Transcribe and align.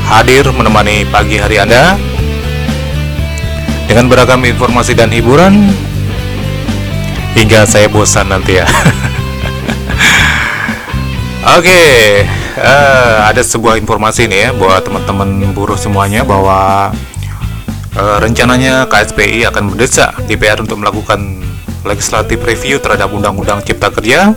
hadir 0.08 0.48
menemani 0.52 1.04
pagi 1.12 1.36
hari 1.36 1.60
Anda. 1.60 2.00
Dengan 3.84 4.08
beragam 4.08 4.40
informasi 4.44 4.96
dan 4.96 5.12
hiburan 5.12 5.72
Hingga 7.36 7.68
saya 7.68 7.92
bosan 7.92 8.32
nanti 8.32 8.56
ya 8.58 8.66
Oke, 11.46 11.70
okay, 11.70 12.26
uh, 12.58 12.66
eh, 12.66 13.18
ada 13.30 13.38
sebuah 13.38 13.78
informasi 13.78 14.26
nih 14.26 14.50
ya 14.50 14.50
buat 14.50 14.82
teman-teman 14.82 15.54
buruh 15.54 15.78
semuanya 15.78 16.26
bahwa 16.26 16.90
uh, 17.94 18.18
rencananya 18.18 18.90
KSPI 18.90 19.46
akan 19.54 19.70
mendesak 19.70 20.10
DPR 20.26 20.58
untuk 20.58 20.82
melakukan 20.82 21.46
legislative 21.86 22.42
review 22.42 22.82
terhadap 22.82 23.14
Undang-Undang 23.14 23.62
Cipta 23.62 23.94
Kerja 23.94 24.34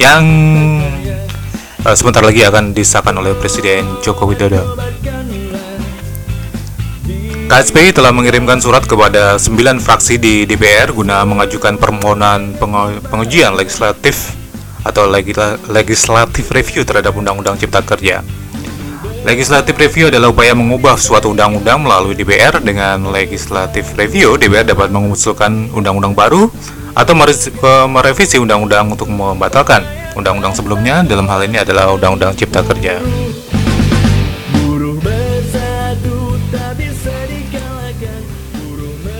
yang 0.00 0.24
uh, 1.84 1.92
sebentar 1.92 2.24
lagi 2.24 2.40
akan 2.48 2.72
disahkan 2.72 3.12
oleh 3.12 3.36
Presiden 3.36 4.00
Joko 4.00 4.24
Widodo. 4.24 4.80
KSPI 7.52 7.92
telah 7.92 8.16
mengirimkan 8.16 8.64
surat 8.64 8.80
kepada 8.88 9.36
9 9.36 9.76
fraksi 9.76 10.16
di 10.16 10.48
DPR 10.48 10.88
guna 10.88 11.20
mengajukan 11.28 11.76
permohonan 11.76 12.56
pengujian 13.04 13.52
legislatif 13.52 14.32
atau 14.80 15.04
legislatif 15.68 16.48
review 16.48 16.80
terhadap 16.80 17.12
Undang-Undang 17.12 17.60
Cipta 17.60 17.84
Kerja. 17.84 18.24
Legislatif 19.28 19.76
review 19.76 20.08
adalah 20.08 20.32
upaya 20.32 20.56
mengubah 20.56 20.96
suatu 20.96 21.36
undang-undang 21.36 21.84
melalui 21.84 22.16
DPR. 22.16 22.56
Dengan 22.56 23.12
legislatif 23.12 23.84
review, 24.00 24.40
DPR 24.40 24.64
dapat 24.64 24.88
mengusulkan 24.88 25.68
undang-undang 25.76 26.16
baru 26.16 26.48
atau 26.96 27.12
merevisi 27.84 28.40
undang-undang 28.40 28.96
untuk 28.96 29.12
membatalkan 29.12 29.84
undang-undang 30.16 30.56
sebelumnya. 30.56 31.04
Dalam 31.04 31.28
hal 31.28 31.44
ini 31.44 31.60
adalah 31.60 31.92
Undang-Undang 31.92 32.32
Cipta 32.32 32.64
Kerja. 32.64 32.96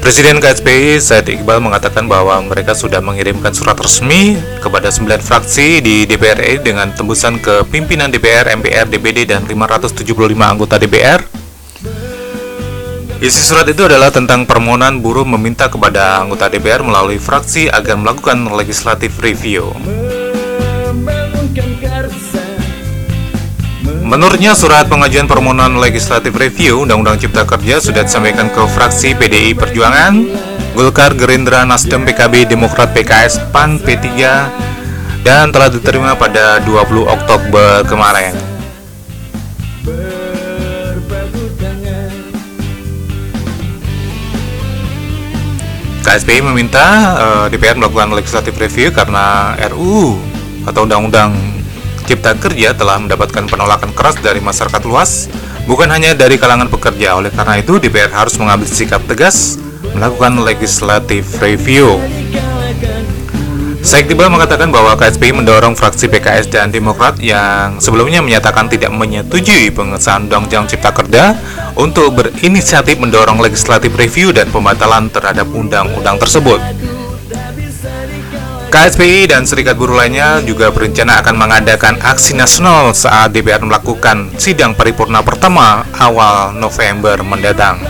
Presiden 0.03 0.43
KSPI 0.43 0.99
Said 0.99 1.31
Iqbal 1.31 1.63
mengatakan 1.63 2.11
bahwa 2.11 2.35
mereka 2.43 2.75
sudah 2.75 2.99
mengirimkan 2.99 3.55
surat 3.55 3.79
resmi 3.79 4.35
kepada 4.59 4.91
9 4.91 5.23
fraksi 5.23 5.79
di 5.79 6.11
DPR 6.11 6.43
RI 6.43 6.59
dengan 6.59 6.91
tembusan 6.91 7.39
ke 7.39 7.63
pimpinan 7.71 8.11
DPR, 8.11 8.51
MPR, 8.51 8.91
DPD, 8.91 9.31
dan 9.31 9.47
575 9.47 10.03
anggota 10.43 10.75
DPR. 10.75 11.23
Isi 13.23 13.47
surat 13.47 13.63
itu 13.71 13.87
adalah 13.87 14.11
tentang 14.11 14.43
permohonan 14.43 14.99
buruh 14.99 15.23
meminta 15.23 15.71
kepada 15.71 16.19
anggota 16.19 16.51
DPR 16.51 16.83
melalui 16.83 17.23
fraksi 17.23 17.71
agar 17.71 17.95
melakukan 17.95 18.51
legislative 18.59 19.15
review. 19.23 19.71
Menurutnya, 23.83 24.55
surat 24.55 24.87
pengajuan 24.87 25.27
permohonan 25.27 25.75
legislatif 25.83 26.31
review 26.39 26.87
Undang-Undang 26.87 27.19
Cipta 27.19 27.43
Kerja 27.43 27.83
sudah 27.83 28.07
disampaikan 28.07 28.47
ke 28.47 28.63
fraksi 28.71 29.19
PDI 29.19 29.59
Perjuangan, 29.59 30.23
Golkar, 30.79 31.19
Gerindra, 31.19 31.67
Nasdem, 31.67 32.07
PKB, 32.07 32.47
Demokrat, 32.47 32.95
PKS, 32.95 33.51
PAN, 33.51 33.83
P3, 33.83 34.07
dan 35.27 35.51
telah 35.51 35.67
diterima 35.67 36.15
pada 36.15 36.63
20 36.63 37.11
Oktober 37.11 37.83
kemarin. 37.91 38.39
KSPI 46.03 46.43
meminta 46.45 46.87
uh, 47.15 47.47
eh, 47.47 47.57
DPR 47.57 47.79
melakukan 47.79 48.15
legislative 48.15 48.59
review 48.59 48.95
karena 48.95 49.57
RU 49.73 50.19
atau 50.67 50.85
Undang-Undang 50.87 51.62
Cipta 52.05 52.35
Kerja 52.37 52.75
telah 52.75 52.99
mendapatkan 52.99 53.47
penolakan 53.47 53.95
keras 53.97 54.19
dari 54.19 54.43
masyarakat 54.43 54.83
luas, 54.85 55.31
bukan 55.65 55.89
hanya 55.91 56.13
dari 56.13 56.37
kalangan 56.37 56.69
pekerja. 56.69 57.17
Oleh 57.17 57.31
karena 57.31 57.59
itu, 57.59 57.79
DPR 57.79 58.13
harus 58.13 58.37
mengambil 58.37 58.69
sikap 58.69 59.03
tegas 59.07 59.59
melakukan 59.95 60.41
legislative 60.43 61.27
review. 61.39 62.01
Saik 63.83 64.15
mengatakan 64.15 64.71
bahwa 64.71 64.95
KSPI 64.95 65.35
mendorong 65.35 65.75
fraksi 65.75 66.07
PKS 66.07 66.47
dan 66.55 66.71
Demokrat 66.71 67.19
yang 67.19 67.83
sebelumnya 67.83 68.23
menyatakan 68.23 68.71
tidak 68.71 68.95
menyetujui 68.95 69.75
pengesahan 69.75 70.31
Undang-Undang 70.31 70.71
Cipta 70.71 70.95
Kerja 70.95 71.35
untuk 71.75 72.15
berinisiatif 72.15 73.03
mendorong 73.03 73.43
legislative 73.43 73.91
review 73.99 74.31
dan 74.31 74.47
pembatalan 74.55 75.11
terhadap 75.11 75.51
undang-undang 75.51 76.15
tersebut. 76.15 76.63
KSPI 78.73 79.29
dan 79.29 79.45
serikat 79.45 79.77
buruh 79.77 80.01
lainnya 80.01 80.41
juga 80.41 80.73
berencana 80.73 81.21
akan 81.21 81.37
mengadakan 81.37 82.01
aksi 82.01 82.33
nasional 82.33 82.97
saat 82.97 83.29
DPR 83.29 83.61
melakukan 83.61 84.33
sidang 84.41 84.73
paripurna 84.73 85.21
pertama 85.21 85.85
awal 86.01 86.57
November 86.57 87.21
mendatang. 87.21 87.85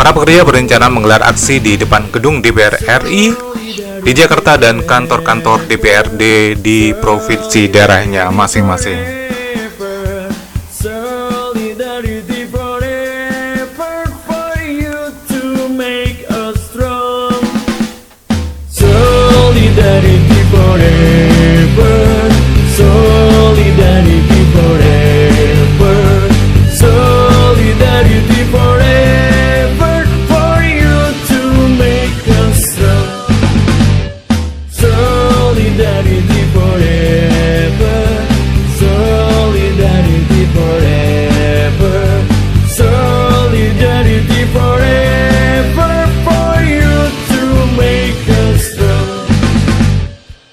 Para 0.00 0.16
pekerja 0.16 0.48
berencana 0.48 0.88
menggelar 0.88 1.20
aksi 1.20 1.60
di 1.60 1.76
depan 1.76 2.08
gedung 2.08 2.40
DPR 2.40 2.80
RI 3.04 3.36
di 4.00 4.12
Jakarta 4.16 4.56
dan 4.56 4.88
kantor-kantor 4.88 5.68
DPRD 5.68 6.56
di 6.64 6.96
provinsi 6.96 7.68
daerahnya 7.68 8.32
masing-masing. 8.32 9.17